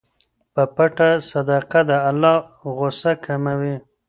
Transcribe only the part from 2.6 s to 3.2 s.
غصه